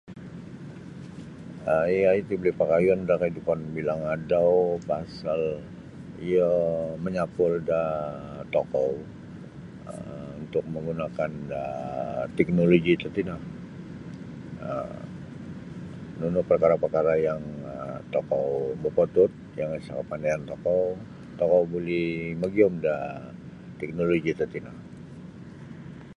um 1.73 1.83
i 1.95 1.97
ai 2.11 2.19
ti 2.27 2.33
buli 2.39 2.51
pakayun 2.61 3.01
da 3.09 3.13
kaidupan 3.21 3.59
bilang 3.77 4.01
adau 4.15 4.51
pasal 4.89 5.41
iyo 6.27 6.49
manyapul 7.03 7.53
da 7.69 7.83
tokou 8.53 8.91
um 9.91 10.29
untuk 10.43 10.63
manggunakan 10.73 11.31
da 11.51 11.63
teknoloji 12.37 12.93
tatino 13.03 13.35
um 14.69 14.97
nunu 16.19 16.41
parkara'-pakara' 16.49 17.17
yang 17.27 17.43
tokou 18.13 18.47
mopotut 18.83 19.31
yang 19.59 19.71
isa 19.79 19.91
kapandayan 19.99 20.41
tokou 20.51 20.81
tokou 21.39 21.61
buli 21.71 22.03
magiyum 22.41 22.73
da 22.87 22.95
teknoloji 23.79 24.31
tatino. 24.39 24.71